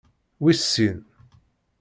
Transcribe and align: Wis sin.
Wis 0.43 0.61
sin. 0.73 0.97